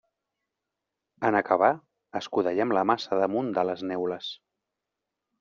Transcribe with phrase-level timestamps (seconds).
[1.29, 1.69] En acabar,
[2.21, 4.33] escudellem la massa damunt de les neules.